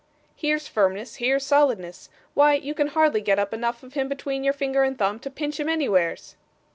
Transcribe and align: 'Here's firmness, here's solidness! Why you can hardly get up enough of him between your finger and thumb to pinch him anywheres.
'Here's 0.35 0.67
firmness, 0.67 1.17
here's 1.17 1.45
solidness! 1.45 2.09
Why 2.33 2.55
you 2.55 2.73
can 2.73 2.87
hardly 2.87 3.21
get 3.21 3.37
up 3.37 3.53
enough 3.53 3.83
of 3.83 3.93
him 3.93 4.07
between 4.09 4.43
your 4.43 4.51
finger 4.51 4.81
and 4.81 4.97
thumb 4.97 5.19
to 5.19 5.29
pinch 5.29 5.59
him 5.59 5.69
anywheres. 5.69 6.35